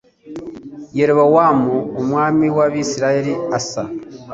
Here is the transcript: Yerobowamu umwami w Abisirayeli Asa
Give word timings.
Yerobowamu 0.97 1.75
umwami 2.01 2.45
w 2.55 2.57
Abisirayeli 2.65 3.33
Asa 3.57 3.83